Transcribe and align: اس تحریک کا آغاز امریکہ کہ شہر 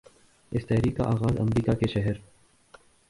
اس 0.51 0.65
تحریک 0.67 0.95
کا 0.97 1.03
آغاز 1.07 1.39
امریکہ 1.39 1.75
کہ 1.79 1.87
شہر 1.87 2.17